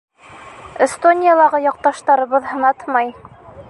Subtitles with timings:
[0.85, 3.19] Эстониялағы яҡташтарыбыҙ һынатмай